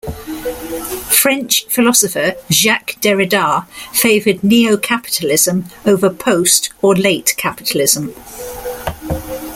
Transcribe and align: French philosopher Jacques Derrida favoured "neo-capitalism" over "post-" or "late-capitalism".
French 1.11 1.67
philosopher 1.67 2.33
Jacques 2.49 2.97
Derrida 3.01 3.67
favoured 3.93 4.43
"neo-capitalism" 4.43 5.65
over 5.85 6.09
"post-" 6.09 6.71
or 6.81 6.95
"late-capitalism". 6.95 8.11